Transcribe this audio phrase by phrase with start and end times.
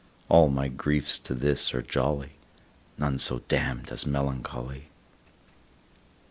[0.29, 2.31] All my griefs to this are jolly,
[2.97, 4.87] None so damn'd as melancholy.